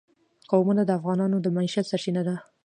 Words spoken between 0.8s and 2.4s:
د افغانانو د معیشت سرچینه ده.